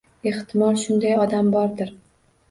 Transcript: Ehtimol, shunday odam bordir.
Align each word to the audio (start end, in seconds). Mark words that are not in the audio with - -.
Ehtimol, 0.29 0.79
shunday 0.83 1.13
odam 1.25 1.51
bordir. 1.57 1.93